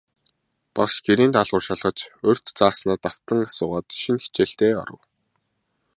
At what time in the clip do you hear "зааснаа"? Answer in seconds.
2.57-2.97